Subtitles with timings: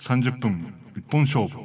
[0.00, 1.58] 30分一本勝負。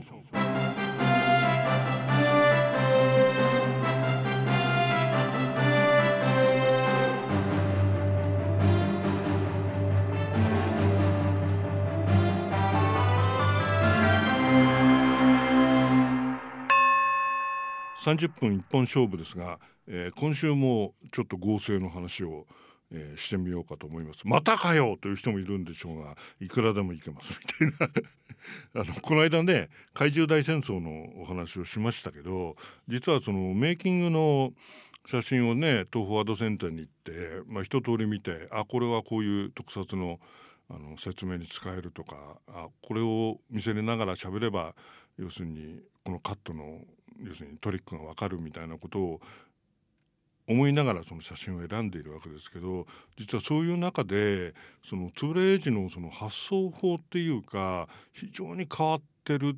[18.04, 22.46] 30分一本勝負ですが、えー、今週もちょっと合成の話を、
[22.96, 24.22] えー、してみようかと思います。
[24.26, 27.40] またかよという人もいるんでしょうがいくらでもいけます。
[27.60, 27.94] みたいな。
[28.76, 32.56] あのこの間ね怪獣大戦争のお話をしましたけど
[32.88, 34.54] 実はそのメイキングの
[35.08, 40.20] 写真をね東宝アドセンターに行って、まあ、一通り見てあこれはこういう特撮の
[40.68, 44.74] あの説明に使えるとかあこれを見せれながら喋れば
[45.18, 46.82] 要するにこのカットの
[47.24, 49.22] 要するにトリックが分かるみたいなことを
[50.48, 52.86] 思いながらその写真を選んでいるわけですけど
[53.18, 54.54] 実はそういう中で
[54.84, 59.58] そのツーレイジのその発想法っていうか非常に変わってる、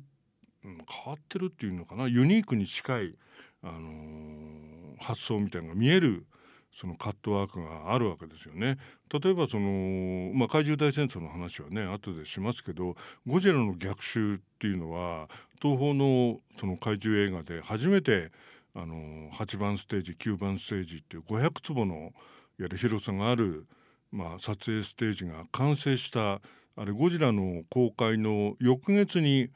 [0.62, 3.14] 変わってるっていうのかなユニークに近い、
[3.62, 6.26] あのー、発想みたいなのが見える
[6.72, 8.78] そのカットワークがあるわけですよね。
[9.12, 12.94] 例えばその、まあ、怪獣大戦争の話はね後でしますけど
[13.26, 15.28] ゴジラの逆襲っていうのは
[15.60, 18.30] 東宝のその怪獣映画で初めて
[18.74, 22.10] あの8番ステージ9番ステージっていう500坪のいわ
[22.58, 23.66] ゆる広さがある、
[24.12, 26.40] まあ、撮影ステージが完成した
[26.76, 29.48] あれゴジラの公開の翌月にいわ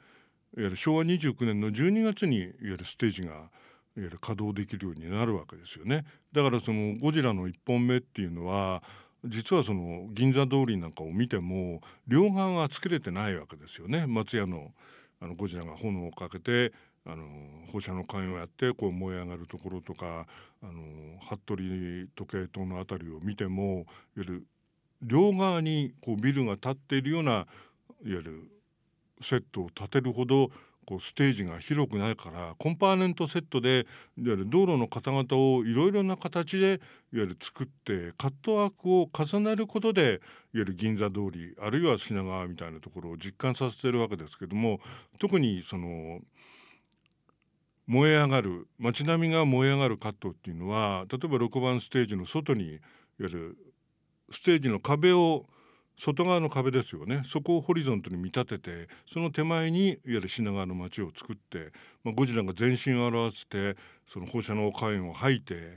[0.57, 3.45] ゆる昭和29年の12月にいわゆるステージがいわ
[3.97, 6.05] ゆる稼働できるようになるわけですよね。
[6.33, 8.83] だからそのゴジラの1本目っていうのは
[9.25, 14.73] 実はその銀座通りなんかを見ても両側が作れてないわけですよね松屋の
[15.21, 16.73] あのゴジラが炎をかけて
[17.05, 17.25] あの
[17.73, 20.27] 放射能管をやってこう燃え上がるところとか
[20.63, 20.73] あの
[21.21, 23.85] 服部時計塔の辺りを見てもいわ
[24.17, 24.47] ゆる
[25.03, 27.47] 両側にこうビルが建っているようないわ
[28.05, 28.51] ゆる
[29.21, 30.51] セットを建てるほど
[30.85, 33.87] こうステージが広くないからコンパーネントセットで
[34.19, 36.79] いわゆる道路の方々をいろいろな形でいわ
[37.13, 40.19] ゆる作ってカットワークを重ねることでいわ
[40.55, 44.81] ゆる銀座通りあるいは品川みたいなところを実感させてるわけですけども
[45.19, 46.21] 特にその
[47.87, 52.79] 燃え上がる街並みが燃え上がるカットっていうのは例えば6番ステージの外にいわ
[53.19, 53.57] ゆる
[54.31, 55.47] ステージの壁を
[55.97, 57.21] 外側の壁ですよね。
[57.25, 61.71] そこをホリゾントに見立ててその手前にいわゆる品川の街を作って、
[62.03, 63.77] まあ、ゴジラが全身を表して
[64.07, 65.71] その放射能火炎を吐いていわ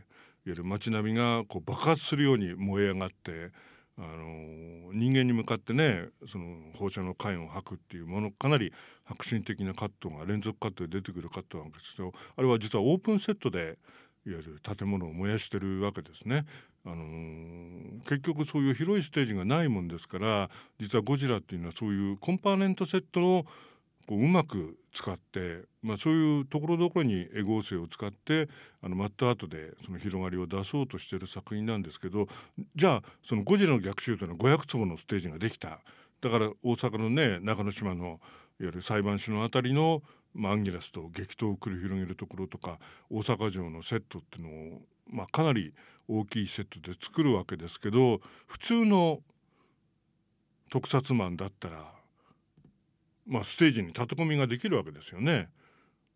[0.46, 3.52] ゆる街並みがこう爆発するように燃え上がって
[3.98, 8.74] あの人間に向かってねその放射能火炎を吐くっていうものかなり
[9.08, 13.78] 革新的なカットが連続カットで出てくるカットなんですけどあれは実はオープンセットで
[14.28, 16.46] いわゆる建物を燃やしてるわけですね。
[16.84, 23.46] あのー、結局そういう広いステージがないもんですから実はゴジラっていうのはそういうコンパーネントセットの
[24.08, 28.48] こううまく使って、まあ、そういうところどころにエゴー性を使って
[28.82, 32.28] あのマットアートでその広がりを出そうとしてる作品なんですけど
[32.76, 35.80] じゃあそのゴジラの逆襲というのは500坪のステージができた。
[36.22, 38.18] だから大阪のね中之島のいわ
[38.60, 40.02] ゆる裁判所の辺りの、
[40.34, 42.80] まあ、アンギラスと激闘を繰り広げるところとか
[43.10, 44.82] 大阪城のセットっていうのを、
[45.12, 45.74] まあ、かなり
[46.08, 49.20] 大きいセットで作るわけですけど普通の
[50.72, 51.84] 特撮マンだったら
[53.25, 55.50] まあ、ステージに立て込みができるわけですよね。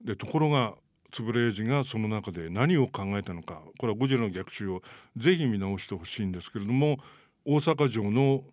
[0.03, 0.75] でところが
[1.17, 4.81] 円谷英がその中で何を考えたのかこれはゴジラの逆襲を
[5.17, 6.97] ぜひ見直してほしいんですけれども
[7.45, 8.43] 大阪城の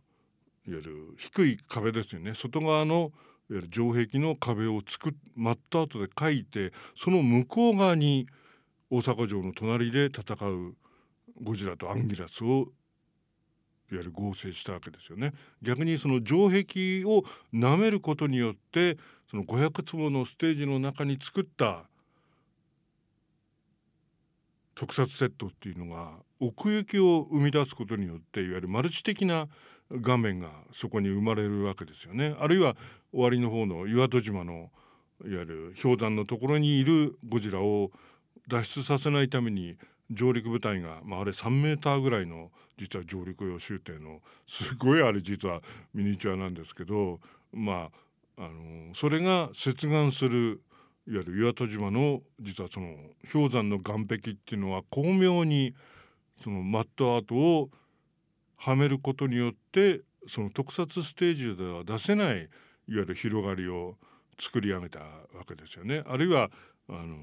[0.67, 3.11] いわゆる低い壁ですよね外側のいわ
[3.51, 8.27] ゆる城壁の壁を作っマットアートで描いてその向こう側に
[8.91, 10.75] 大阪城の隣で戦う
[11.43, 12.69] ゴジラとアンギラスを
[13.95, 15.33] わゆる合成したわけですよね
[15.63, 17.23] 逆にその城壁を
[17.55, 18.97] 舐めることによって
[19.31, 21.85] その500坪のステージの中に作った
[24.75, 29.49] 特撮セットっていうのが奥行きを生み出すことによっていわゆるマルチ的な
[29.91, 32.35] 画面がそこに生まれるわけですよね。
[32.41, 32.77] あるいは
[33.13, 34.71] 終わりの方の岩戸島の
[35.25, 37.91] いわゆる氷山のところにいるゴジラを
[38.49, 39.77] 脱出させないために
[40.11, 45.61] 上陸部隊が、まあ、あれ3メーターぐらいの実は上陸用終艇のすごいあれ実は
[45.95, 47.21] ミニチュアなんですけど
[47.53, 47.91] ま
[48.37, 50.63] ああのそれが接岸する
[51.09, 52.95] いわゆる岩戸島の実はその
[53.33, 55.75] 氷山の岸壁っていうのは巧妙に
[56.43, 57.71] そのマットアートを
[58.57, 62.49] はめることによってその特撮ステージでは出せないいわ
[62.89, 63.97] ゆる広がりを
[64.39, 65.07] 作り上げたわ
[65.47, 66.03] けですよね。
[66.07, 66.51] あるいは
[66.89, 67.17] あの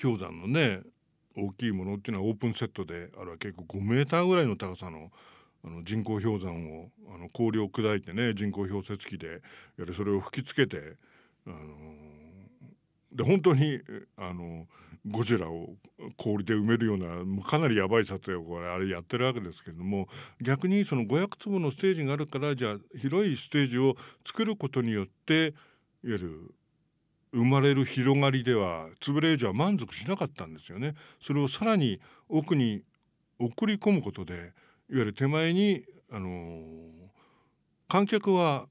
[0.00, 0.80] 氷山のね
[1.36, 5.10] 大きいものっていうのはオープンセットであれは結構5メーターぐらいの高さの
[5.64, 9.40] あの人工氷山をあの氷を砕いてね人工氷雪機で
[9.76, 10.94] やそれを吹きつけて、
[11.46, 11.56] あの
[13.12, 13.80] で本当に
[14.16, 14.66] あの
[15.06, 15.74] ゴジラを
[16.16, 20.08] 氷で埋めるようなかなりやばい撮影をあれやってるわけですけれども
[20.40, 25.52] 逆にその500坪のステージがあるからじゃあ広いステージを作ることによっていわ
[26.02, 26.54] ゆる
[27.32, 30.94] 生まれる広がりでは潰れじゃ満足しなかったんですよね。
[31.20, 32.82] それをさらに奥に
[33.38, 34.50] 送り込むことでいわ
[34.90, 36.62] ゆる手前にあの
[37.88, 38.66] 観客は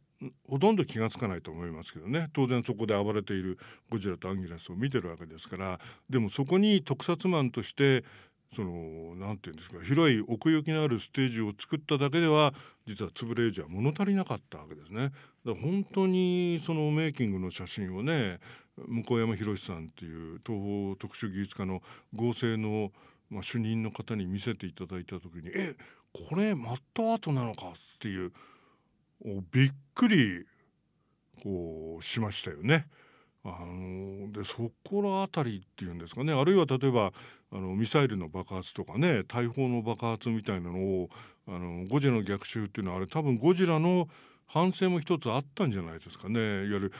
[0.50, 3.60] ほとんど気が付かないと思いますけどね当然そこで暴れている
[3.90, 8.04] ゴジラとアンギラスを見てるわけですからでもそこに特撮マンとして
[8.54, 12.54] その何て言うんですか広い奥行きのあるステージを作っただけでは
[12.86, 15.12] 実は潰れじゃ物足りなかったわけですね。
[15.46, 18.40] だ本当にそのメイキングの写真をね
[18.88, 21.82] 向山宏さんっていう東方特殊技術科の
[22.14, 22.92] 合成の、
[23.30, 25.76] まあ、主任の方に見せていただいた時に「え
[26.14, 28.32] これマットアートなのか?」っていう
[29.52, 30.46] びっくり
[31.44, 32.88] こうしましたよね。
[33.50, 37.14] あのでそこら辺りっていうんですかねあるいは例えば
[37.52, 41.10] あのミサイルの爆発とかね大砲の爆発みたいなのを
[41.48, 44.10] あのゴジラの逆襲っていうのはあれ多分ゴジラの
[44.48, 46.40] 反省も一つあったんじゃないですかね。
[46.40, 46.94] いわゆる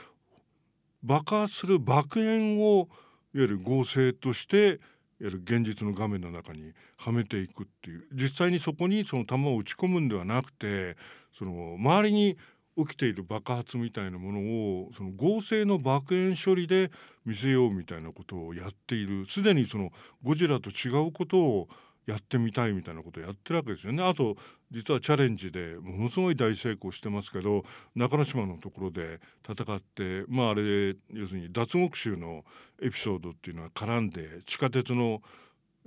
[1.02, 2.88] 爆発する爆炎を
[3.34, 4.76] いわゆる合成としていわ
[5.20, 10.96] ゆる現実の画面の中にはめていくっていう実際にそこにその弾を撃ち込むんではなくて
[11.32, 12.38] その周りに
[12.78, 16.90] 起きている爆発みたいなものをその合成の爆炎処理で
[17.26, 19.90] 見せようみたいなことをやっているすでにその
[20.22, 21.68] ゴジラと違うことを
[22.06, 24.02] やってみたいみたいなことをやってるわけですよね。
[24.02, 24.36] あと
[24.70, 27.64] 実はチャレンジでものすごい大成功してますけど
[27.94, 32.44] 中之島のところで戦ってまああれ要するに脱獄囚の
[32.80, 35.20] エピソードっていうのは絡んで地下鉄のいわ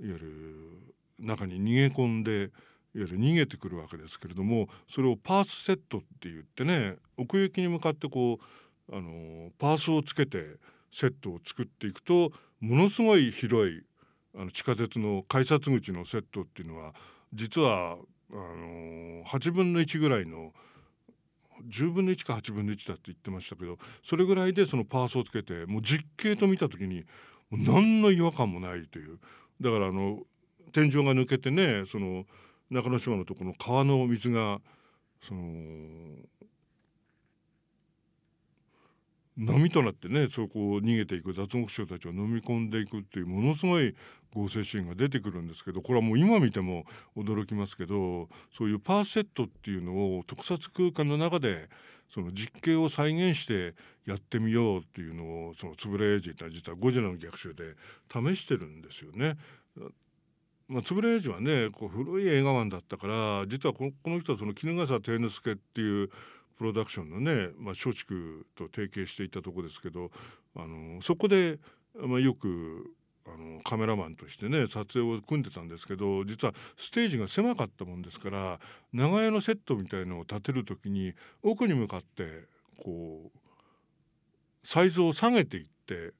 [0.00, 2.50] ゆる中に逃げ込んで
[3.00, 8.38] わゆる逃げてくるわけですけれどもそれをパースセットって言ってね奥行きに向かってこ
[8.90, 10.56] うあのパースをつけて
[10.90, 13.82] セットを作っていくとものすごい広い
[14.36, 16.92] あの地下鉄の改札口のセットっていうのは
[17.32, 17.96] 実は
[18.32, 20.52] あの8分の1ぐらいの
[21.68, 27.04] 10分の1か8分の1だって言ってましたけどそれぐらいでそのパースをつけてもう実景と見た時に
[27.50, 29.18] 何の違和感もないという。
[29.60, 30.20] だからあの
[30.72, 32.24] 天井が抜けてねその
[32.72, 34.60] 中之島のとこの川の水が
[35.20, 35.42] その
[39.36, 43.94] 波となってねそこを逃げていく脱獄囚たちを飲み込んでいくっていうものすごい
[44.34, 46.84] 合成シーンが出てくるんですけどこれはもう今見ても
[47.16, 51.68] 驚きますけどそういうパーセットっていうのを特撮空間の中で
[52.08, 53.74] その実景を再現して
[54.06, 57.74] やってみようっていうのをその円谷英二って実はゴジラの逆襲で
[58.12, 59.36] 試してるんですよね。
[60.72, 66.08] まあ、円谷英二はねこう古い映画マンだったから実はこの人はその衣笠貞之助っていう
[66.56, 68.14] プロダクションのね、まあ、松竹
[68.54, 70.10] と提携していたとこですけど
[70.56, 71.58] あのそこで、
[71.94, 72.94] まあ、よく
[73.26, 78.58] あのカメラマンとしてね撮影を組んでたんですけど実はステージが狭かったもんですから
[78.92, 82.46] 長屋のセットみたいのを立てる時に奥に向かって
[82.82, 86.14] こうサイズを下げていって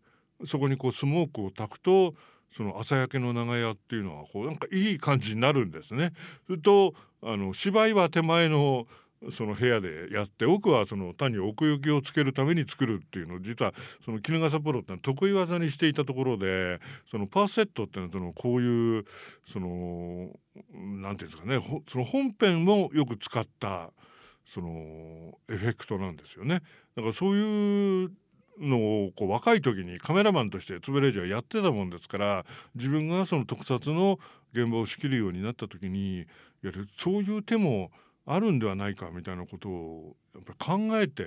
[0.44, 2.14] そこにこうスモークを焚くと
[2.52, 6.12] その朝焼けの長屋っていうのはこうなんかいい感じになるんですね。
[6.46, 8.86] するとあの芝居は手前の
[9.30, 13.72] その部屋でやって奥はその単に奥行きをつけるために作るっていうのを実は
[14.04, 19.04] その衣笠プロってのは得意技にしていたところでそのパーセットっていうのはそのこういう
[19.46, 20.30] その
[20.74, 23.90] 何ていうんですかねその本編もよく使った
[24.44, 26.62] そのエフェクトなんですよね。
[26.96, 28.10] だからそういう
[28.60, 32.44] のこう若い時にカメラマンとして円谷はやってたもんですから
[32.74, 34.18] 自分がその特撮の
[34.52, 36.26] 現場を仕切るようになった時に
[36.62, 37.90] やそういう手も
[38.26, 41.22] あるんではないかみたいなことをやっぱ考えて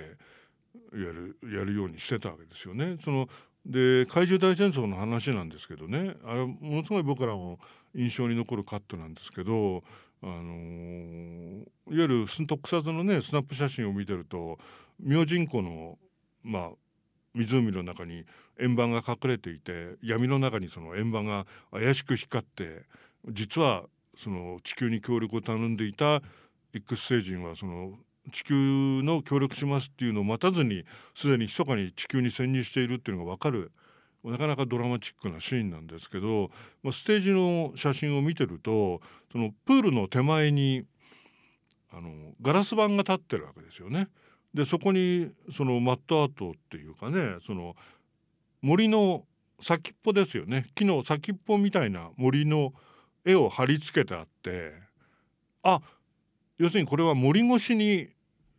[0.92, 2.96] やるやるようにしてたわけですよね。
[3.04, 3.28] その
[3.66, 7.58] で怪獣大戦争の話なんですけどねあれものすごい僕らも
[7.94, 9.82] 印象に残るカットなんですけど、
[10.22, 14.58] あのー、いわゆる特撮のねスナップ写真を見てると
[15.00, 15.98] 明神湖の
[16.44, 16.70] まあ
[17.36, 18.24] 湖の中に
[18.58, 22.82] 円盤が隠れていて闇の中にその円盤が怪しく光って
[23.28, 23.84] 実は
[24.16, 26.22] その地球に協力を頼んでいた
[26.74, 27.92] X 星人はその
[28.32, 33.72] 地球の協力しますっていうのを待たずにすでに密かに地球に潜入しているっていうのが分かる
[34.24, 36.50] なかなかドラマチックなシーンなんですけど、
[36.82, 39.00] まあ、ステージの写真を見てると
[39.30, 40.84] そのプールの手前に
[41.92, 42.10] あの
[42.42, 44.08] ガラス板が立ってるわけですよね。
[44.56, 47.76] でそこにそのマットアートっていうかねその
[48.62, 49.24] 森の
[49.60, 50.66] 先っぽですよね。
[50.74, 52.72] 木の先っぽみたいな森の
[53.24, 54.72] 絵を貼り付けてあって
[55.62, 55.82] あ
[56.56, 58.08] 要するにこれは森越しに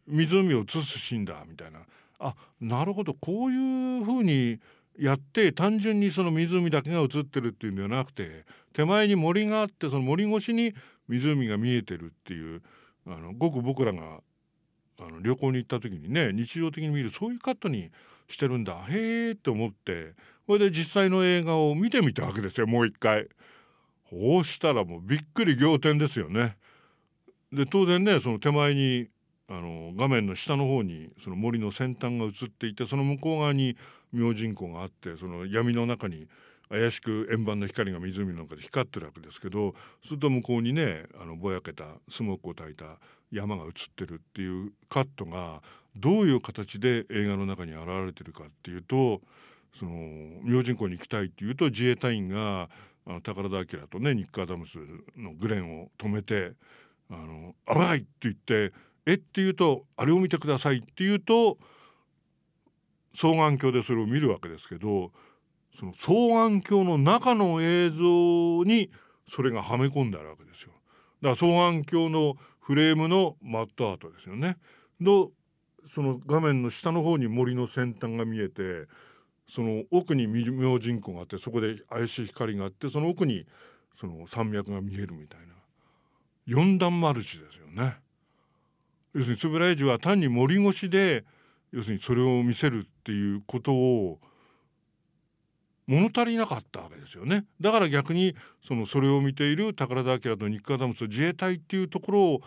[0.05, 1.79] 湖を映すシーンだみたいな。
[2.19, 3.15] あなるほど。
[3.15, 4.59] こういうふうに
[4.99, 10.75] やって単純にその湖だけが映ってるっていうんではなくて手前に森があってその森越しに
[11.07, 12.61] 湖が見えてるっていう
[13.07, 14.19] あのごく僕らが
[14.99, 17.91] あの旅行に行った時にね日常的に見るそういうカットに
[18.27, 20.13] してるんだへえって思って
[20.47, 23.27] これで実際の映画を見てみたわけですよもう一回。
[24.09, 26.57] こうしたらもうびっくり仰天ですよね。
[27.51, 29.07] で当然ねその手前に
[29.49, 33.77] あの画面の下の方にその森の先端が映っていてその向こう側に
[34.11, 36.27] 明神湖があってその闇の中に
[36.69, 39.73] 怪しく円盤の光が湖の中で光ってるわけですけど
[40.03, 42.99] すると向こうにねあのぼやけたスモークを焚いた
[43.31, 45.61] 山が映ってるっていうカットが
[45.95, 49.21] どういう形で映画の中に現れてるかっていうと
[49.73, 49.91] その
[50.43, 52.69] 明神湖に行きたいっていうと自衛隊員が
[53.23, 54.79] 宝田明とねニック・アダムス
[55.15, 56.53] のグレンを止めて
[57.09, 58.73] 「あの危ない!」って言って
[59.05, 59.13] 「え？
[59.13, 61.57] っ?」て言うと「あれを見てください」って言うと
[63.13, 65.11] 双眼鏡でそれを見るわけですけど
[65.73, 66.11] その双
[66.49, 68.89] 眼鏡の中の映像に
[69.29, 70.71] それがはめ込んであるわけですよ。
[70.71, 70.81] だか
[71.29, 72.35] ら双眼鏡の
[72.67, 74.57] フレームのマットアートですよね。
[74.99, 75.31] の
[75.85, 78.89] その画面の下の方に森の先端が見えて
[79.47, 80.43] その奥に明
[80.77, 83.45] 神湖があってそこで怪しい光があってその奥に
[83.95, 85.53] その山脈が見えるみたいな
[86.45, 87.95] 四段マルチですよね。
[89.13, 91.23] 要するに円谷寺は単に森越しで
[91.71, 94.19] 要するにそれを見せるっていうことを
[95.87, 97.45] 物足りなかったわけですよね。
[97.61, 102.41] だから逆にそのそれを見ている宝田明とニック・アダムス自衛隊っていうところを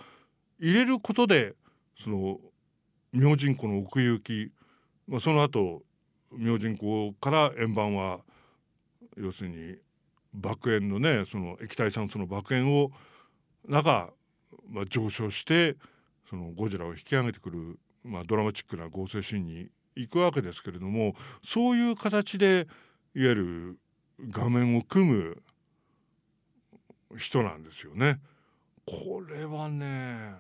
[0.61, 1.55] 入れることで
[1.97, 2.39] その
[3.13, 4.53] 明神湖の奥行き、
[5.09, 5.83] まあ、その後
[6.33, 8.21] 明神湖から円盤は
[9.17, 9.77] 要するに
[10.33, 12.93] 爆炎のねその液体酸素の爆炎を
[13.67, 14.11] 中、
[14.69, 15.77] まあ、上昇して
[16.29, 22.69] そのゴジラを引き上げてくる、まあ、ドラマチックな合成シーンに行くわけですけれどもそういう形で
[23.15, 23.79] いわゆる
[24.29, 25.43] 画面を組む
[27.19, 28.21] 人なんですよね。
[28.87, 30.35] これはね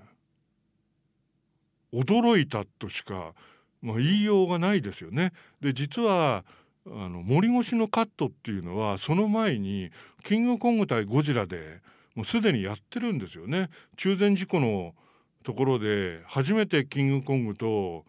[1.92, 3.34] 驚いたとしか、
[3.82, 5.32] まあ、言いようがないですよね。
[5.60, 6.44] で実は
[6.86, 9.90] あの森越しのカットっていうのはその前に
[10.24, 11.80] 「キングコング対ゴジラ」で
[12.14, 13.68] もうすでにやってるんですよね。
[13.96, 14.94] 中禅寺湖の
[15.42, 18.04] ところで初めてキングコングと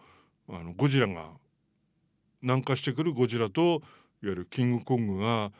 [0.50, 1.30] あのゴジラが
[2.41, 3.82] 南下してくるゴジラと
[4.24, 5.51] いわゆるキングコングが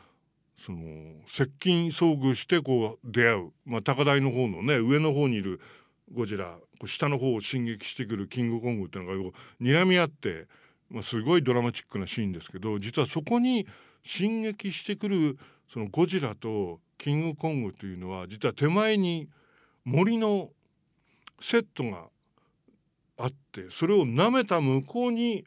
[0.56, 0.78] その
[1.26, 5.60] 接近遭遇してこう出会う、まあ、高台の方のね上の方にいる
[6.12, 10.46] ゴジラ下の方を進撃してくるキングコングっていうのが睨み合って、
[10.90, 13.66] まあ、すごいドラマチックなシーンですけど実はそこに
[14.04, 15.38] 進撃してくる
[15.68, 19.28] そのゴジラとキングコングというのは実は手前に
[19.84, 20.50] 森の
[21.40, 22.04] セットが
[23.18, 25.44] あってそれを舐めた向こうに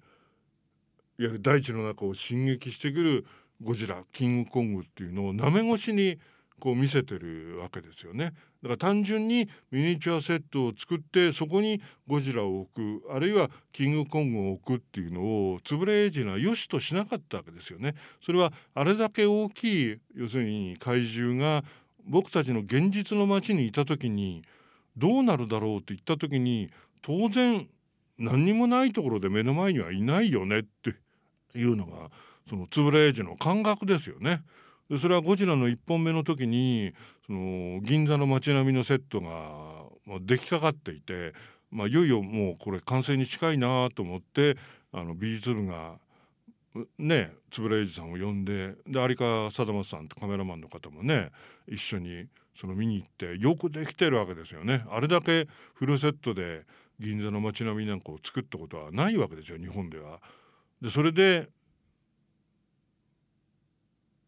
[1.18, 3.26] いわゆる大地の中を進撃してくる
[3.62, 6.20] ゴジラキングコングっていうのをなめ越しに
[6.60, 8.34] こう見せてるわけですよね。
[8.64, 17.96] だから単純にミニチュアセットを作ってそこにゴジラを置くあるいはキングコングを置くっていうのを円谷英二は良しとしなかったわけですよね。
[18.22, 21.64] それはあれだけ大きい要するに怪獣が
[22.06, 24.44] 僕たちの現実の街にいた時に
[24.98, 26.70] どうなるだろうって言った時に
[27.02, 27.68] 当然
[28.18, 30.96] 何にもないところで目の前にはいないよねって
[31.56, 32.10] いうのが
[32.48, 34.44] その円谷英二の感覚ですよね。
[34.90, 36.94] でそれはゴジラの1本目の時に
[37.26, 39.28] その銀座の街並みのセットが
[40.06, 41.34] もう出来かかっていて、
[41.72, 44.58] まあ、いよいよもうこれ完成に近いなと思って
[44.92, 45.96] あの美術部が
[47.00, 51.32] ね円谷英二さんを呼んでで有川貞松さんとカメラマンの方もね
[51.68, 54.86] 一緒にその見に行ってよくできてるわけですよね。
[54.90, 56.64] あれだけフルセットで
[57.00, 60.22] 銀座の街並みなんかを作ったことはないわけですよ日本では。
[60.82, 61.50] でそれで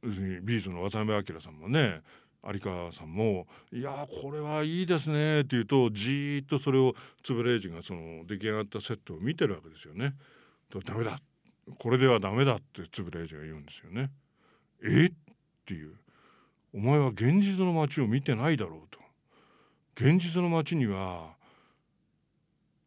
[0.03, 2.01] 要するにビーズの渡辺明さんもね
[2.43, 6.95] 有川さんも「いやこれはいいですね」って言うとじーっとそれを
[7.29, 10.15] 円谷英二がその出来上がったセットを見てるわけですよね。
[10.69, 11.19] とダメだ
[11.77, 14.11] これではダメだって円谷英二が言うんですよね。
[14.83, 15.07] え？
[15.07, 15.13] っ
[15.65, 15.95] ていう
[16.73, 18.99] お前は現実の街を見てないだろうと。
[19.95, 21.35] 現実の街には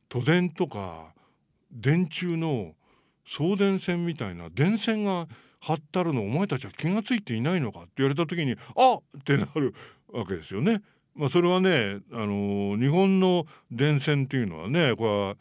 [0.08, 1.12] 都電とか
[1.70, 2.74] 電柱の
[3.24, 5.26] 送電線みたいな電線が
[5.60, 9.74] 張ってあるのお前たちは気が付いていないのかって言われた時にあってなる
[10.12, 10.82] わけですよね。
[11.14, 15.36] まあ、それはねあの日本の電線っていうのはねこれは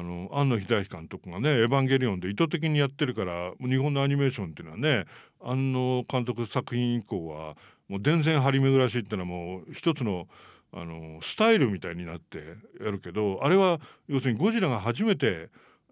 [0.00, 5.06] あの庵野秀明監督がね「エヴァンゲリオン」で意図的にやってるから日本のアニメーションっていうのはね
[5.40, 7.56] 庵野監督作品以降は
[7.88, 10.28] もう電線張り巡らしっていうのはもう一つの
[10.72, 12.38] あのスタイルみたいになって
[12.80, 15.48] やるけどあれは要するにゴジラが初めて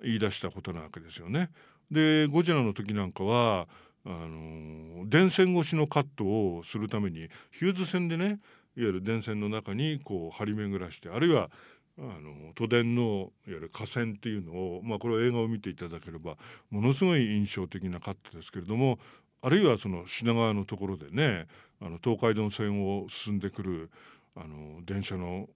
[0.06, 1.50] 言い出したことなわけですよね。
[1.90, 3.68] でゴジラの時なんかは
[4.04, 8.38] あの電線越しのカットをするためにヒューズ線でねいわ
[8.76, 11.50] ゆる電線の中にこう張り巡らしてあるいは
[11.98, 13.02] あの都電の
[13.48, 16.36] いわゆる架線っていうのを、まあ、これは映画を見ていただければ
[16.70, 18.98] ものすごい印象的なカットですけれども
[19.42, 21.46] あるいはその品川のところでね
[21.80, 23.90] あの東海道線を進んでくる
[24.36, 25.48] あの電車の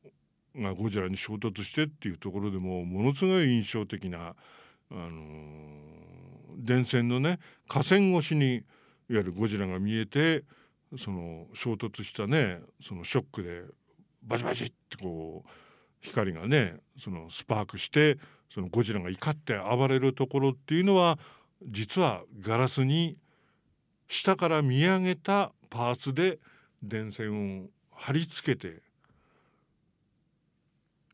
[0.57, 4.35] がゴジラに衝突してっていうところでもものすごい印象的な、
[4.91, 5.11] あの
[6.59, 7.39] 電線のね
[7.69, 8.65] 架線越しにいわ
[9.09, 10.45] ゆるゴジラが見えて
[10.97, 13.63] その衝突したねそのショックで
[14.23, 15.49] バチバチってこう
[16.01, 18.19] 光がねそのスパークして
[18.53, 21.19] そのゴジラが怒って暴れるところっていうのは
[21.63, 23.17] 実はガラスに
[24.09, 26.39] 下から見上げたパーツで
[26.83, 28.83] 電線を貼り付けて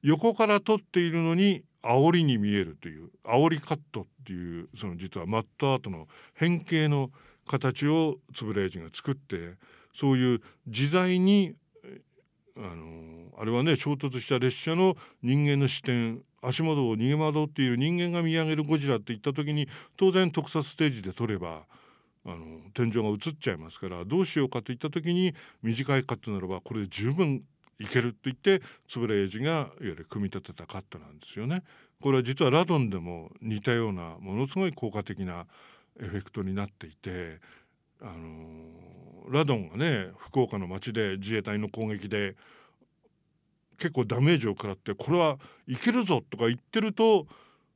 [0.07, 7.11] 横から撮っているのに煽りに見えるという煽りカットっていうその実はマットアートの変形の
[7.49, 9.55] 形を円谷英二が作って
[9.93, 11.57] そういう自在に
[12.57, 14.95] あのあれはね衝突した列車の
[15.25, 21.65] 人間の視点足元を逃げ惑っている人間が見上げるゴジラって言った時に当然特撮ステージで撮れば
[22.25, 25.35] あの天井が映っちゃいますからどうしようかといった時に
[25.65, 27.43] 短いカットならばこれで十分
[27.79, 28.63] いけると言って
[28.95, 31.63] 円谷英二がいわゆる組み立てたカットなんですよね。
[32.01, 35.47] これは実はラドンでも似たようなものすごい効果的な
[36.01, 37.41] エフェクトになっていて
[38.01, 42.37] あのラドンがね福岡の町で自衛隊の攻撃で
[43.79, 47.27] 結構ダメージを食らってこれはいけるぞとか言ってると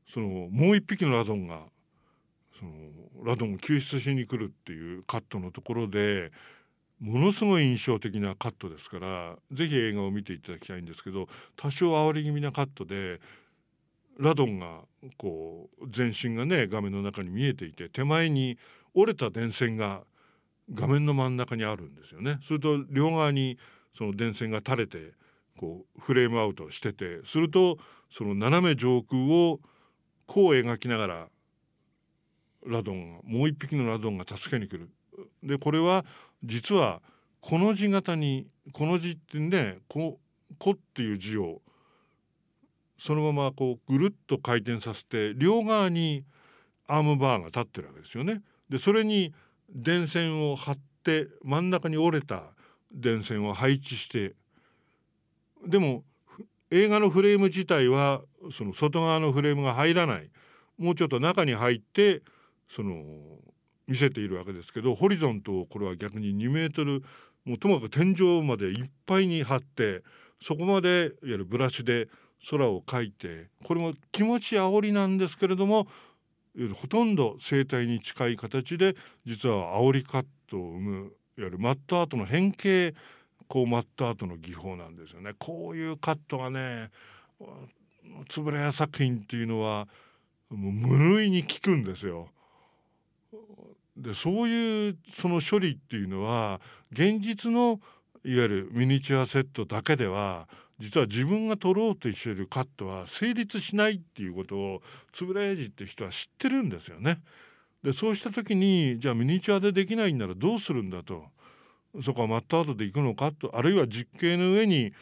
[0.07, 1.61] そのもう一匹のラドンが
[2.59, 2.73] その
[3.25, 6.31] ラドンを救出しに来るっていうカットのところで
[7.01, 13.21] ものすごい印象的なカットですから是非映画を見ていただきたいんですけど多少煽り気味なカットで
[14.19, 14.83] ラドンが
[15.17, 18.59] こう全身がね画面の中に見えていて手前に
[18.95, 20.03] 折れた電線が
[20.73, 22.39] 画面の真ん中にあるんですよね。
[22.43, 23.59] すると両側に
[23.95, 25.13] その電線が垂れて
[25.59, 27.79] こうフレームアウトしててすると
[28.11, 29.61] その斜め上空を
[30.27, 31.29] こう描きながら
[32.67, 34.91] ラドンがもう一匹のラドンが助けに来る。
[35.43, 36.05] でこれは
[36.45, 37.03] 実は
[37.41, 40.19] この字型にこの字ってね「こ」
[40.59, 41.63] こっていう字を
[42.99, 46.25] そのままこうぐるっと回転させて両側に
[46.87, 48.43] アームバーが立ってるわけですよね。
[48.69, 49.33] でそれに
[49.71, 52.53] 電線を張って真ん中に折れた
[52.93, 54.35] 電線を配置して
[55.67, 56.05] でも
[56.71, 60.31] 映画のフレーム自体はその外側のフレームが入らない
[60.79, 62.23] もうちょっと中に入って
[62.69, 63.05] その
[63.91, 67.03] 見せているわけですけどホリゾントをこれは逆に2メートル
[67.45, 70.05] もうともかく天井までいっぱいに張って
[70.41, 72.09] そこまでいわゆるブラシで
[72.49, 75.89] 空を描いてこれも気持ち煽りなんですけれども
[76.75, 78.95] ほとんど生態に近い形で
[79.27, 80.97] 実は煽りカットを生む
[81.37, 82.95] いわゆるマットアートの変形
[83.49, 85.33] こうマットアートの技法なんですよね。
[85.37, 86.91] こういうカットがね
[87.41, 89.89] 円谷作品っていうのは
[90.49, 92.29] もう無類に効くんですよ。
[93.97, 96.61] でそういうその処理っていうのは
[96.93, 97.81] 現実の
[98.25, 100.49] いわゆるミニチュアセットだけでは
[100.79, 104.83] 実は自分が撮ろうとしているカットは成立しないっていうことを
[105.21, 107.21] 円谷英二って人は知ってるんですよね。
[107.83, 111.25] でそうした時にじゃあミニチュアでできないんならどうするんだと
[112.03, 114.93] そこはマットアートでいくのかとあるいは実景の上に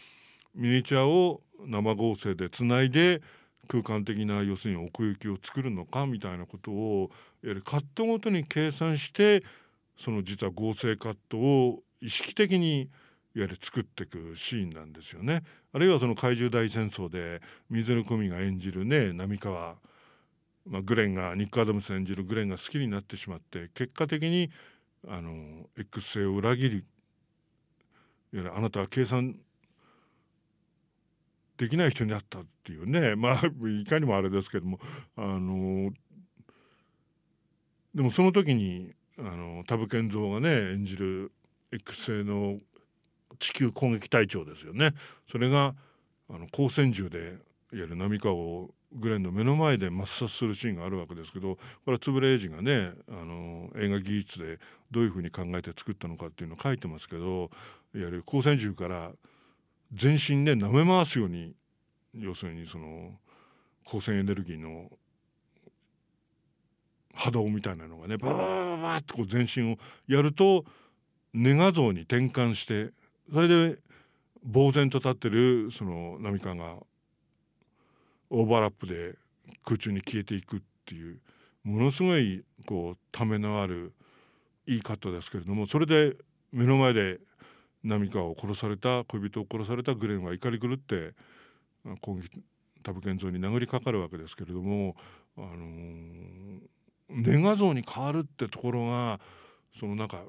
[0.54, 3.20] ミニチュアを生合成でつないで
[3.68, 7.10] 空間的な要するに奥行きを作るのかみたいなことを
[7.42, 9.44] やカットごとに計算して
[9.96, 15.42] その実は合成カットを意識的にいわゆる作っていくシーンなんですよね。
[15.72, 19.76] あるいはその怪獣大戦争で水野久美が演じるね浪川、
[20.66, 24.50] まあ、グレンがニック・アダムス演じるグレンが好きになってしまって結果的に
[25.06, 26.84] あの X 性を裏切り
[28.32, 29.38] いやあなたは計算
[31.58, 33.14] できない人になったっていうね。
[33.16, 34.80] まあいかにもあれですけども。
[35.16, 35.92] あの
[37.94, 41.32] でもその時にあの田部健三がね演じる
[41.72, 42.60] X 星の
[43.38, 44.94] 地球攻撃隊長ですよね。
[45.26, 45.74] それが
[46.30, 47.36] あの光線銃でいわ
[47.72, 54.58] ゆる波川をグレンの目の前で抹殺するシーンがあるわけですけどこれは円英二がねあの映画技術で
[54.90, 57.50] どういうふうに考えて作ったのかっていうのを書いてますけど
[57.94, 59.10] いわゆる光線銃から
[59.92, 61.54] 全身で舐め回すように
[62.14, 63.12] 要するにその
[63.84, 64.90] 光線エネルギーの
[67.14, 70.64] 波動みたいなのがねバババババってこう全身をやると
[71.34, 72.92] ネガ像に転換して
[73.32, 73.78] それで
[74.52, 76.76] 呆然と立ってるその波川が
[78.30, 79.16] オーバーラップで
[79.64, 81.18] 空中に消えていくっていう
[81.64, 83.92] ものすごいこうためのある
[84.66, 86.16] いいカットですけれどもそれで
[86.52, 87.18] 目の前で
[87.84, 91.14] 波川を殺された恋人を殺されたグレンは怒り狂って
[92.00, 92.42] 攻撃
[92.82, 94.96] タブケン像に殴りかかるわけですけれども、
[95.36, 96.60] あのー、
[97.10, 99.20] 年賀像に変わるってところが
[99.78, 100.22] そのなんか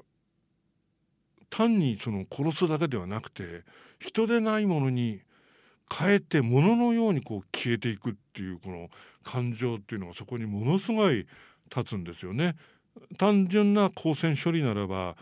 [1.48, 3.62] 単にその殺すだけではなくて
[3.98, 5.20] 人でないものに
[5.92, 8.88] 変えて物のようにこう消えていくっていうこの
[9.24, 11.26] 感情っていうのがそこにものすごい
[11.74, 12.56] 立つんですよね。
[13.18, 15.16] 単純な光線処理ならば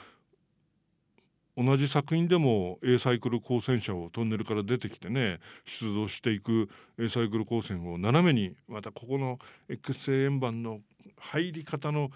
[1.60, 10.78] 同じ作品でも A サイクル光線車をトンネルから出てきてね出動していく A サイクル光線を斜めにまたここの X 星円盤の
[11.16, 12.10] 入り方の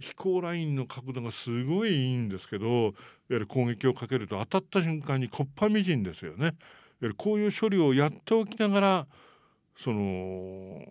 [0.00, 2.92] 飛行ラインの角度がすごいいいんですけどいわ
[3.28, 6.38] ゆる攻撃をかけると当たった瞬間にこっぱみじんですよね。
[6.38, 6.52] いわ
[7.02, 9.06] ゆるこういう処理をやっておきながら
[9.76, 10.82] その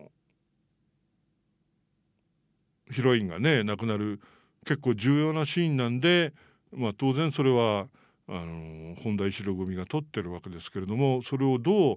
[2.90, 4.20] ヒロインがね亡くなる
[4.64, 6.32] 結構重要なシーンなんで
[6.72, 7.86] まあ、当然それは
[8.28, 11.96] あの本田石郎組が取ってるわけですけれどもそれをどう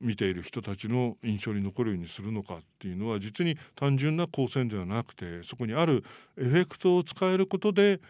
[0.00, 6.04] 見ている人たちの印象に残るようにするのかっていうのは実に単純な光線ではなくてそこにある
[6.38, 8.00] エフェクトを使えることで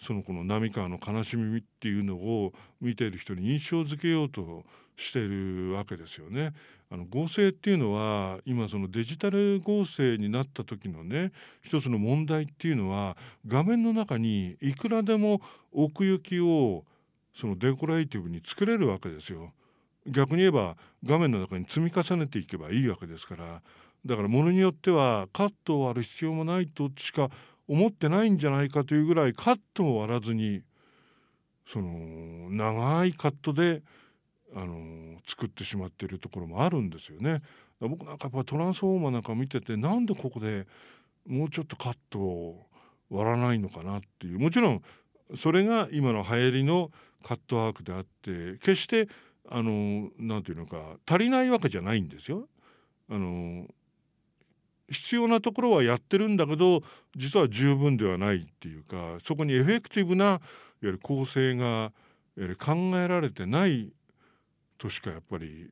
[0.00, 4.64] そのこの波川の悲しみっていうのを見ている人に印象づけようと
[4.96, 6.52] しているわけですよね。
[6.90, 11.30] あの合成っていうのは今そのデジタル合成になった時のね
[11.62, 15.40] 一つの問題っていうのは画面の中にいくらでも
[15.72, 16.84] 奥行きを
[17.32, 19.52] そのデコレーティブに作れるわけですよ。
[20.06, 23.62] 逆に言えば画面の中に積み重ねていけばいいわけですから
[24.04, 27.30] だからものによってはカットを割る必要もないとしか
[27.70, 30.62] 思ってないんじゃないかというぐらいカットも割らずに
[31.64, 33.84] その長いカットで
[34.56, 37.42] あの作ってしまっているところもあるんですよね。
[37.78, 40.66] 僕なんかやっぱトランスフォーマーなんか見ててなんでここで
[41.28, 42.66] もうちょっとカットを
[43.08, 44.82] 割らないのかなっていうもちろん
[45.36, 46.90] それが今の流行りの
[47.22, 49.08] カットワークであって決して
[49.48, 52.48] あのなていうのか足りないわけじゃないんですよ。
[53.08, 53.66] あの
[54.90, 56.82] 必要なところはやってるんだけど
[57.16, 60.40] 実は十分ではないっていうかそこにエフェクティブないわ
[60.82, 61.92] ゆる構成がいわ
[62.36, 63.92] ゆる考えられてない
[64.78, 65.70] としかやっぱり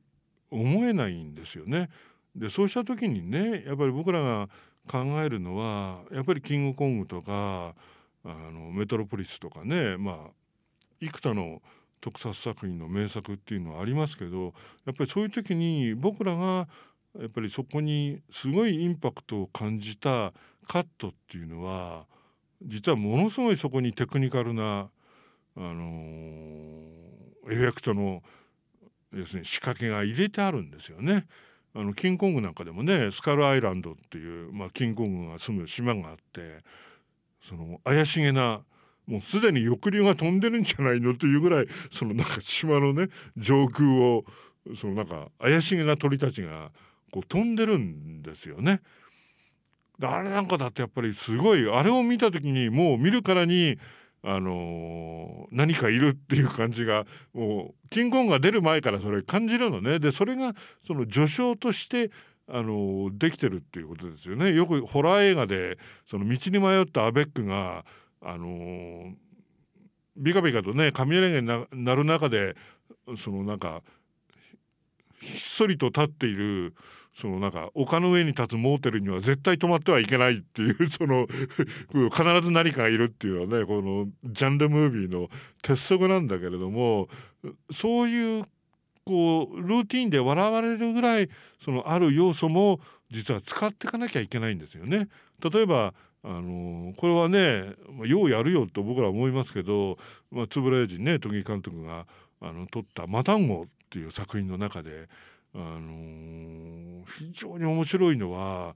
[0.51, 1.89] 思えないんですよね。
[2.35, 4.49] でそうした時にねやっぱり僕らが
[4.87, 7.75] 考えるのはやっぱりキングコングとか
[8.23, 10.15] あのメトロポリスとかねまあ
[11.01, 11.61] 幾多の
[12.01, 14.53] 特撮作品の名作っていうのはありますけど
[14.85, 16.67] やっぱりそういう時に僕らが
[17.17, 20.33] やっぱりそこにすごいインパクトを感じた
[20.67, 22.05] カットっていうのは
[22.61, 24.89] 実はものすごいそこにテクニカルな、
[25.55, 25.83] あの、
[27.49, 28.21] エフェクトの
[29.13, 31.25] 要するに仕掛けが入れてあるんですよね。
[31.75, 36.63] あのキングコングなんかでもねスカルアイランドっていう、まあ、キングコングが住む島があって
[37.43, 38.61] その怪しげな
[39.05, 44.25] もうすでに翼竜が飛んでるんじゃないのというぐらいそのなんか島のね上空を
[44.75, 46.71] そのなんか怪しげな鳥たちが
[47.11, 48.81] こう飛んでるんですよね。
[50.01, 53.77] あれなんかだってやっぱりすごいあれを見た時にもう見るからに
[54.23, 60.53] あのー、何かいるっていう感じがもうキングコングが出る前からそれ感じるのねでそれが
[60.85, 62.11] その序章として
[62.47, 67.85] あのー、できてるっていうことですよねよくホラー映画でその道に迷ったアベックが
[68.21, 69.13] あのー、
[70.17, 72.55] ビカビカとね雷が鳴る中で
[73.17, 73.81] そのなんか
[75.21, 76.73] ひっそりと立っている
[77.19, 81.27] そのなんか丘の上に立つモーテルには絶対止まってはいけないっていう その
[82.11, 85.29] 必ず何かがいるっていうのはねこのジャンルムービーの
[85.61, 87.09] 鉄則なんだけれども
[87.71, 88.45] そういう
[89.03, 91.29] こうルーティンで笑われるぐらい
[91.59, 92.79] そのある要素も
[93.11, 95.09] 実は使っていかなきゃいけないんですよね。
[95.51, 99.97] 例えばあのこれはねようやるよと僕らは思いますけど、
[100.31, 102.05] まあ、円谷人ね都議監督が
[102.39, 105.09] あの撮った「マタンゴ」っていう作品の中で
[105.53, 108.75] あの非常に面白いのは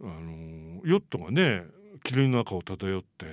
[0.00, 1.64] あのヨットがね
[2.04, 3.26] 霧の中を漂って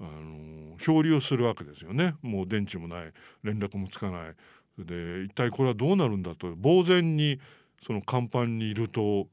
[0.00, 4.34] あの漂流するわけですよねもう電池もない連絡もつかない
[4.78, 7.40] で一体これはどうなるんだと呆然に
[7.84, 9.26] その甲板にいると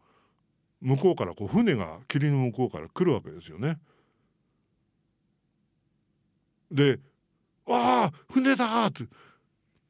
[0.81, 3.79] 向こうからこう船が霧の向こうから来るわけですよね。
[6.71, 6.99] で
[7.67, 9.05] 「ああ船だ!」って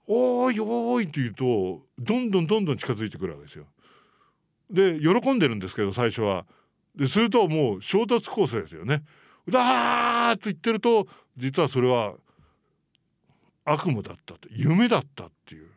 [0.07, 3.65] おーいおーいって言うとどんどんどんどん近づいてくるわけですよ。
[4.69, 6.45] で喜んでるんですけど最初は。
[6.95, 9.03] でするともう衝突コースですよね。
[9.47, 12.13] うだーと言ってると実はそれは
[13.65, 15.67] 悪夢だったと夢だったっていう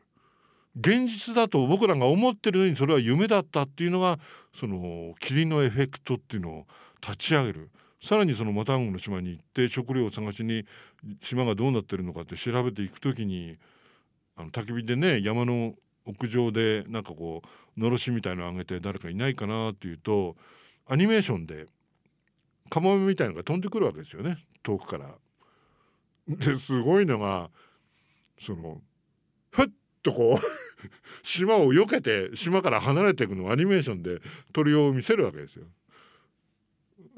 [0.78, 4.18] 現実だと僕らが思ってるようにそれは夢だったっていうのが
[4.54, 6.66] その霧のエフェクトっていうのを
[7.00, 10.64] 立ち上げるさらにそのマタンゴの島に行って食料を探しに
[11.20, 13.56] 島がどうなってるのかって調べていく時に
[14.38, 15.74] あの焚き火でね山の
[16.06, 17.42] 屋上でなんかこ
[17.76, 20.36] うのろしみたいのを上げて誰かいないかなっていうと
[20.86, 21.66] アニメーションで
[22.70, 25.14] カモメみたいのが飛んでくるわけですよね遠くから。
[26.28, 27.50] ですごいのが
[28.38, 28.80] その
[29.50, 29.66] ふっ
[30.02, 30.46] とこう
[31.26, 34.20] 島を避けて島から離れていくのをアニメーションで
[34.52, 35.64] 鳥を見せるわけですよ。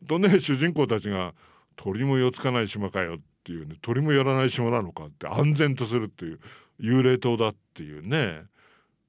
[0.06, 1.35] とね主人公たちが
[1.76, 6.40] 「鳥も寄つかない島かよ」っていうね鳥も寄らない島なのかって安全とするっていう
[6.80, 8.42] 幽霊島だっていうね。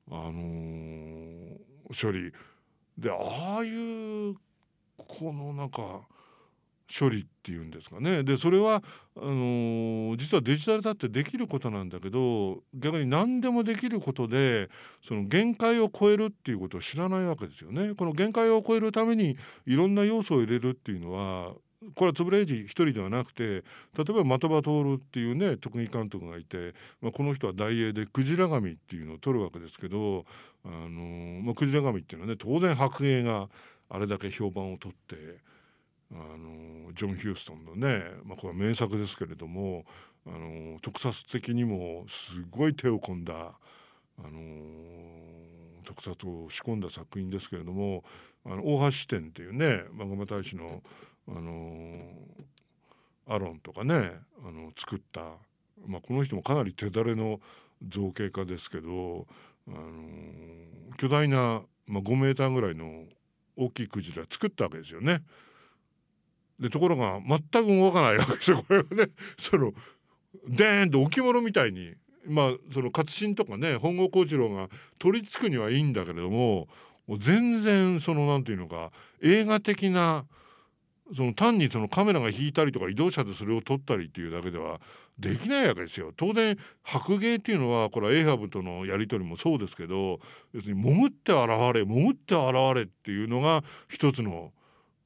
[0.09, 1.57] あのー、
[1.89, 2.31] 処理。
[2.97, 4.35] でああいう
[4.97, 6.01] このなんか
[6.99, 8.23] 処理っていうんですかね。
[8.23, 8.83] でそれは
[9.15, 14.69] あのー、実はデジタルだってできることなんだけど逆に何でもできることで
[15.01, 17.95] その限界を超えるっていうことを知らないわけですよね。
[17.95, 21.53] この限界を超えるためにいろんな要素を入れるっていうのは
[21.95, 23.63] これは円谷一人ではなくて例え
[24.23, 30.25] ば的場徹っていうね特技監督がいて、まあ、この人は大英でクジラ神っていうのを撮るわけですけど
[30.63, 33.49] あの、まあ、クジラ神っていうのはね当然白芸が
[33.89, 35.39] あれだけ評判を取って
[36.13, 39.85] あのジョン・ヒューストンのね、まあ、これは名作ですけれども
[40.27, 44.29] あの特撮的にもすごい手を込んだあの
[45.83, 48.03] 特撮を仕込んだ作品ですけれども
[48.45, 50.83] あの大橋支店っていうねマグマ大使の
[51.35, 52.01] あの
[53.27, 54.11] アロンとかね
[54.45, 55.21] あの作った、
[55.85, 57.39] まあ、この人もかなり手だれの
[57.87, 59.25] 造形家ですけど、
[59.67, 59.77] あの
[60.97, 63.05] 巨大な、まあ、5メーターぐらいの
[63.57, 65.23] 大きいクジラ作ったわけですよね。
[66.59, 69.09] でところが全く動かないわけですよこれはね。
[69.39, 69.73] その
[70.47, 76.67] でーんと置物みたいにまあその活心とかね本郷幸次郎が取り付くにはいいんだけれども
[77.07, 78.91] もう全然その何て言うのか
[79.23, 80.25] 映画的な
[81.15, 84.79] その単にそのカメラが引いたりとか移動車でそれを撮ったりっていうだけでは
[85.19, 86.13] できないわけですよ。
[86.15, 90.19] 当然白芸っていうのはこれはエイハブとのやり取りもそうですけど
[90.53, 94.51] 要するに潜って現れ潜って現れっていうのが一つの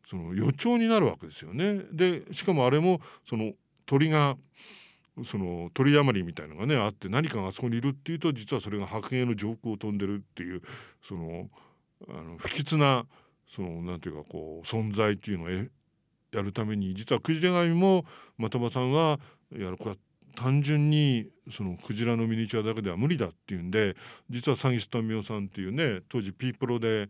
[0.07, 1.81] その予兆になるわけですよね。
[1.91, 3.53] でしかもあれもその
[3.85, 4.37] 鳥が
[5.23, 10.61] その鳥山りみたいのがねあって何かがあそこにいるっていうと実はそれが白芸の上空を飛んでるっていう
[11.01, 11.49] その
[12.09, 13.05] あの不吉な
[13.47, 15.47] そのなんていうかこう存在っていうのを
[16.35, 18.05] やるために実はクジラ神も
[18.39, 19.19] 的場さんは
[19.55, 19.97] いやこれは
[20.35, 23.95] 単純にそのクジラのミニチュアだけでは無理だっていうんで
[24.29, 27.09] 実は詐欺師民夫さんっていうね当時ピープロで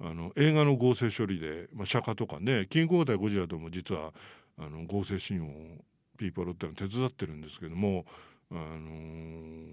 [0.00, 4.12] あの映画の合成処理で、まあ、釈迦とかねキングコング対ゴジラとも実は
[4.58, 5.52] あの合成シーンを
[6.18, 8.04] ピープロっての手伝ってるんですけども、
[8.50, 9.68] あのー、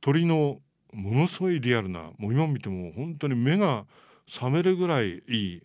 [0.00, 0.60] 鳥の
[0.92, 3.84] ものすごいリアルなもう今見ても本当に目が
[4.28, 5.62] 覚めるぐらいいい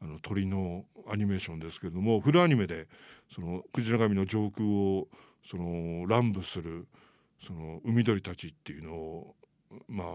[0.00, 2.86] あの鳥のアニメーションですけれどもフルアニメで
[3.30, 5.08] そのクジラ神の上空を
[5.44, 6.86] その乱舞する
[7.40, 9.34] その海鳥たちっていうのを
[9.88, 10.06] まあ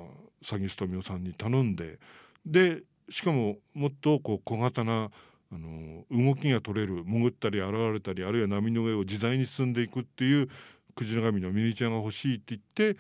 [0.44, 2.00] 詐欺師富夫さんに頼んで
[2.46, 5.10] でしかももっとこう小型な
[5.52, 10.50] あの動きが取れる潜ったり現れたりあるいは波の上を自在に進んでいくっていう
[10.96, 13.00] クジラ神のミニチュアが欲しいって言って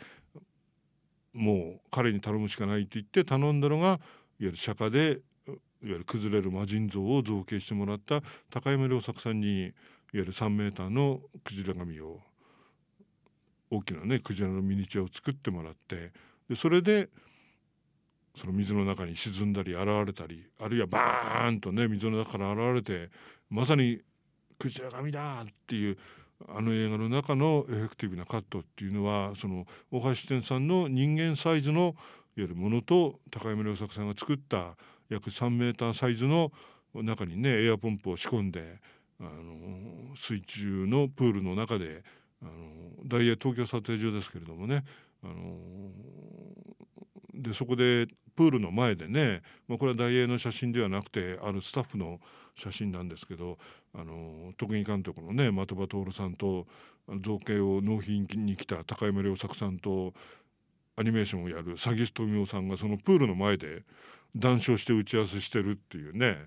[1.33, 3.99] もう彼に頼むしかないって言って頼んだのがいわ
[4.39, 5.19] ゆる釈迦で
[5.83, 9.71] いわゆる崩れる魔人像を造形してもらった高山良作さんにいわ
[10.13, 12.19] ゆる3メーターのクジラ紙を
[13.69, 16.11] 大きなねクジラのミニチュアを作ってもらって
[16.49, 17.09] でそれで
[18.35, 23.11] その水の中に沈んだり現れたりあるいはバーンとね水の中から現れて
[23.49, 24.01] まさに
[24.57, 25.97] クジラ紙だっていう
[26.47, 31.93] あの映画の中のエフェクティブなカットっていうのはその大橋店さんの人間サイズのいわ
[32.35, 34.75] ゆるものと高山良作さんが作った
[35.13, 36.51] 約3メーターサイズの
[36.93, 38.79] 中にねエアポンプを仕込んで
[39.19, 42.03] あの水中のプールの中で
[42.41, 42.51] あの
[43.05, 44.83] 大英東京撮影所ですけれどもね
[45.23, 45.57] あの
[47.33, 52.19] でそこでプールの前でね、まあ、これは大英の写真ではなくてあるスタッフの
[52.55, 53.57] 写真なんですけど
[53.93, 56.67] あの特技監督のね的場徹さんと
[57.21, 60.13] 造形を納品に来た高山良作さんと
[60.95, 63.83] アニメーションをやる詐欺師富夫さんがそのプールの前で
[64.35, 66.37] 談笑して打ち合わせしてるっていうね。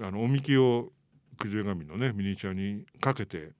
[0.00, 0.92] あのおみきを
[1.38, 3.52] 九十神のねミニチュアにかけて、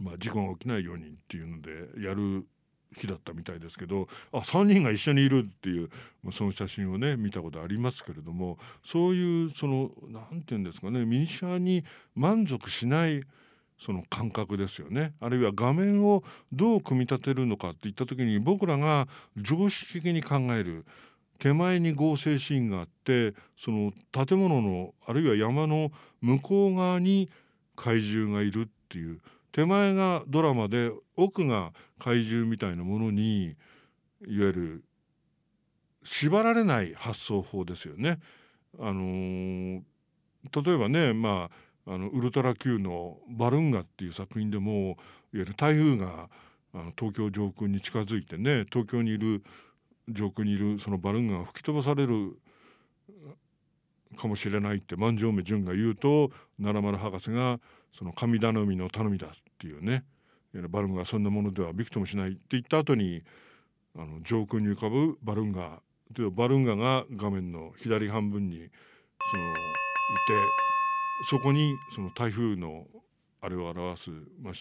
[0.00, 2.46] まあ、事故が起きないようにっていうのでやる
[2.96, 5.90] 日だったみたいですけどあ3人が一緒にいるっていう、
[6.24, 11.84] まあ、その写真をね見たことありますけれどもそういうその何て言うんですかねミニチュアに
[12.16, 13.22] 満足しない
[13.78, 15.14] その感覚ですよね。
[15.20, 16.22] あるいは画面を
[16.52, 20.84] どう組み立てるのかっていった時に僕らが常識的に考える。
[21.40, 27.30] 手前に合成シーンがあってその建物のあるいは山の向こう側に
[27.74, 33.56] 怪獣がいるっていう手前がドラマで奥が怪獣みたいなものに
[34.26, 34.84] いわゆる
[36.04, 38.20] 縛られない発想法ですよね。
[38.78, 39.82] あのー、
[40.64, 41.50] 例えばね、ま
[41.86, 44.96] あ、あのウルトラ Q の「バルンガ」っていう作品でもいわ
[45.32, 46.30] ゆる台風が
[46.72, 49.42] あの東京上空に近づいてね東京にいる
[50.12, 52.36] 上空にいるそのバルーンが吹き飛ばされる
[54.16, 57.60] かもしれないって万丈目淳が言うと奈良丸博士が
[57.92, 60.04] その神頼みの頼みだっていうね
[60.68, 63.22] バルンガはそんなものではびくともしないって言った後に
[63.96, 65.80] あの上空に浮かぶバルーンガ
[66.32, 68.70] バルーンガが画面の左半分にそのいて
[71.28, 72.86] そこにその台風の
[73.40, 74.10] あれを表す、
[74.42, 74.52] まあ、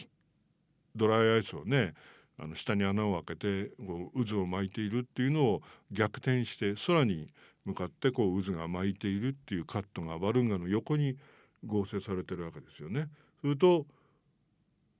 [0.95, 1.93] ドライアイスをね
[2.41, 7.27] あの下に穴を開けてこう渦を巻いているっていうのを逆転して空に
[7.65, 11.17] 向かってこう渦が巻いているっていうカットがバルンガの横に
[11.65, 13.07] 合成されてるわけですよね。
[13.41, 13.85] すると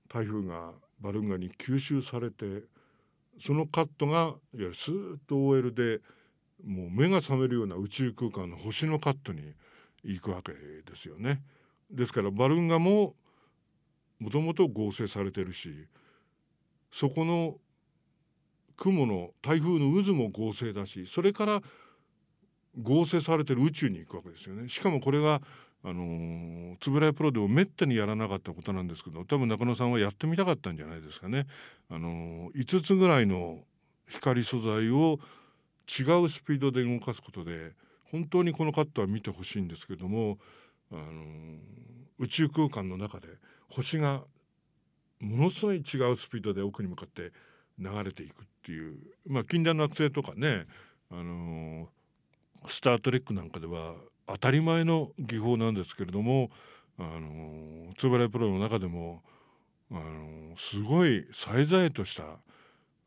[0.09, 2.63] 台風がバルンガに吸収されて
[3.39, 6.01] そのカットがいやスーッと OL で
[6.65, 9.53] もう目が覚めるような宇宙空間の星のカットに
[10.03, 11.41] 行くわけですよね。
[11.89, 13.15] ですからバルンガも
[14.19, 15.87] もともと合成されてるし
[16.91, 17.55] そこの
[18.77, 21.61] 雲の台風の渦も合成だしそれから
[22.81, 24.69] 合成されてる宇宙に行くわけですよね。
[24.69, 25.41] しかもこれが
[25.83, 31.47] あの円谷プロでもめったにやらなかったことなんですけど多分中野さんはやってみたかったんじゃないですかね。
[31.89, 33.59] あのー、5つぐらいの
[34.07, 35.19] 光素材を
[35.87, 37.71] 違うスピードで動かすことで
[38.11, 40.37] 本当にこのカットは見てほしいんですけども、
[40.91, 41.57] あのー、
[42.19, 43.27] 宇宙空間の中で
[43.69, 44.23] 星が
[45.19, 47.31] ものすごい違うスピードで奥に向かって
[47.77, 50.65] 流れていくっていうまあ禁断の惑星とかね、
[51.11, 53.95] あのー、スター・トレックなんかでは
[54.27, 56.49] 当たり前の技法なんですけれども、
[56.97, 59.23] あのー、ツーバレプロの中でも、
[59.91, 62.23] あのー、すごい最大とした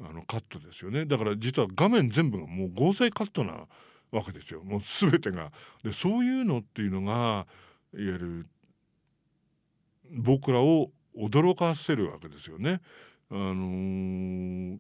[0.04, 3.66] あのカットですよねだから実は画面全部がもう合成カットな
[4.10, 5.52] わけですよもう全てが。
[5.82, 7.46] でそういうのっていうのがいわ
[7.94, 8.46] ゆる
[10.10, 12.80] 僕らを驚かせるわけですよね。
[13.30, 14.78] あのー、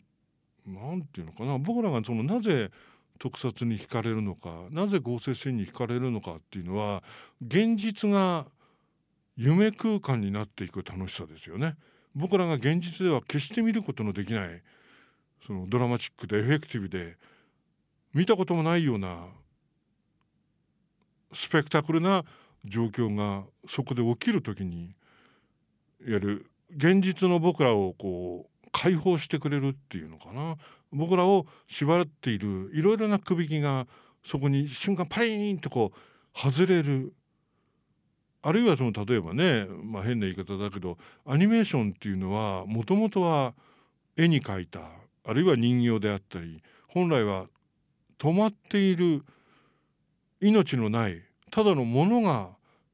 [0.66, 2.70] なんていうのかな僕らがそのなぜ
[3.18, 7.02] 特撮に惹かれるのかなぜ合成シーンに惹かれるのかっていうのは
[7.40, 8.46] 現実が
[9.36, 11.76] 夢空間になっていく楽しさですよね。
[12.14, 14.62] 僕らが現実では決して見ることのできない
[15.46, 17.16] そのドラマチックでエフェクティブで
[18.12, 19.26] 見たこともないような
[21.32, 22.24] スペクタクルな
[22.64, 24.94] 状況がそこで起きる時に
[26.06, 30.56] いわゆる現実の僕らをこう解放してくれるっていうのかな。
[30.92, 33.86] 僕らを縛っているいろいろな首引きが
[34.22, 37.14] そこに瞬間パリーンとこう外れる。
[38.44, 43.54] あるいはその例えばね、まあ、変な言い方だけどアニメーションっていうのはもともとは
[44.16, 44.80] 絵に描いた
[45.24, 47.46] あるいは人形であったり本来は
[48.18, 49.22] 止まっている
[50.40, 52.48] 命のないただのものが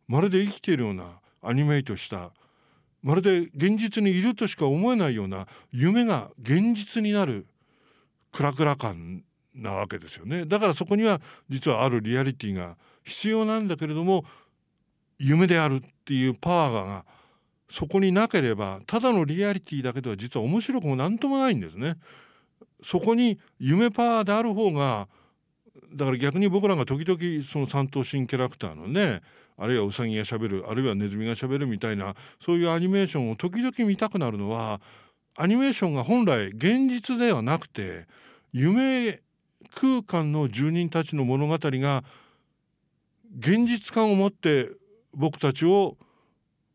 [0.06, 2.30] まるで生きているようなアニメイトした
[3.02, 7.46] まるで現実にいるとしか思えないような夢が現実になる
[8.32, 9.22] クラクラ感
[9.54, 14.24] なわけですよねだからそこには実はあるリアリティが必要なんだけれども
[15.18, 17.04] 夢であるっていうパワーが
[17.68, 21.96] そこになければただのリアリティだけでは実は面白くも何ともないんですね。
[22.82, 25.08] そこに夢パワーである方が
[25.92, 29.20] だから逆に僕らが時々その三頭身キャラクターのね
[29.58, 34.80] あるいはウサギがしゃべるあるいはネズミがしゃべるみたいなそういうアニメーションを時々見たくなるのは
[35.36, 38.06] アニメーションが本来現実ではなくて
[38.52, 39.20] 夢
[39.74, 42.04] 空間の住人たちの物語が
[43.38, 44.70] 現実感を持って
[45.12, 45.96] 僕たちを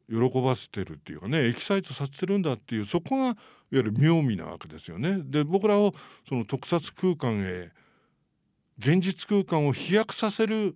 [0.10, 3.36] 喜ばせてるっていうかねエキサイトさせてるんだっていうそこがいわ
[3.72, 5.20] ゆる妙味なわけですよね。
[5.24, 5.94] で僕らを
[6.28, 7.72] その特撮空間へ
[8.78, 10.76] 現実空間を飛躍させる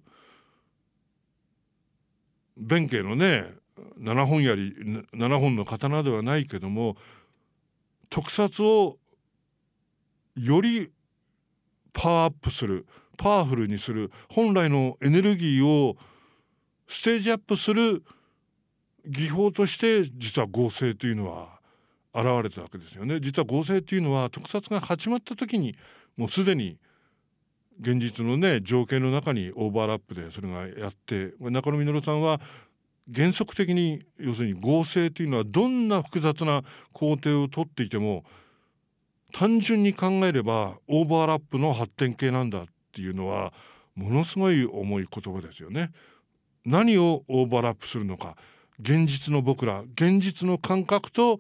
[2.58, 3.46] 弁慶のね
[4.00, 4.74] 7本槍
[5.14, 6.98] 7本の刀ではないけども
[8.10, 8.98] 特撮を
[10.36, 10.92] より
[11.94, 12.86] パワーアップする
[13.18, 15.98] パワフルにする本来のエネルギーを
[16.88, 18.04] ステージアップする
[19.06, 21.60] 技法として実は合成というのは
[22.14, 23.20] 現れたわけですよね。
[23.20, 25.76] 実は合成というのは特撮が始まった時に
[26.16, 26.78] もうすでに
[27.80, 32.42] 現実のね情景の中にオーバーラップでそれがやって中野実さんは
[33.14, 38.24] 原則的に要するに合成というのはどんな複雑な工程をとっていても
[39.32, 43.54] 単純に考えればオーバーラップの発展系なんだっていうのは
[43.96, 45.92] ものすごい重い言葉ですよね。
[46.66, 48.36] 何をオーバーラップするのか
[48.80, 51.40] 現実の僕ら現実の感覚と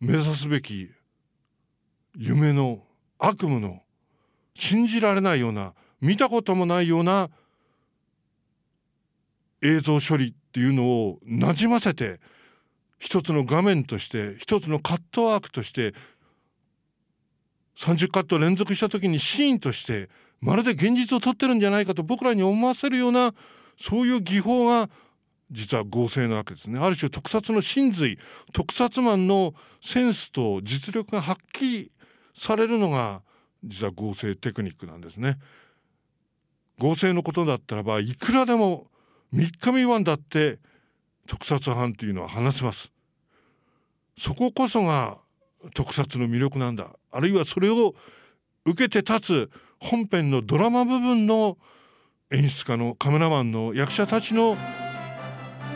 [0.00, 0.88] 目指すべき
[2.16, 2.84] 夢の
[3.18, 3.82] 悪夢の
[4.54, 7.30] 信じられないような見たこともないような
[9.62, 12.20] 映像処理っていうのをなじませて
[12.98, 15.94] 一つの画面として一つのカットワークとして
[17.76, 20.08] 30カット連続した時にシーンとして
[20.40, 23.34] まるで現実を撮ってるんじゃないかと僕らに思わせるような
[23.78, 24.90] そういう技法が
[25.50, 26.78] 実は合成なわけですね。
[26.78, 28.18] ある種特撮の真髄
[28.52, 31.90] 特撮マンのセンスと実力が発揮
[32.34, 33.22] されるのが
[33.64, 35.38] 実は合成テクニックなんですね。
[36.78, 38.86] 合成のことだったらばいくらでも
[39.34, 40.58] 3日未満だって
[41.26, 42.90] 特撮班というのは話せます。
[44.18, 45.18] そここそが
[45.74, 46.90] 特撮の魅力なんだ。
[47.12, 47.94] あるいはそれを
[48.64, 51.58] 受けて立つ本編のドラマ部分の
[52.30, 54.56] 演出家のカメラマンの役者たちの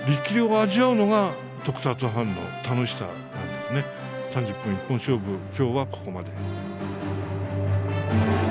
[0.07, 1.33] 力量を味わうのが
[1.65, 3.15] 特撮班の楽しさなん
[3.61, 3.85] ですね。
[4.31, 5.39] 30分一本勝負。
[5.57, 6.94] 今日はここまで。
[8.11, 8.45] Música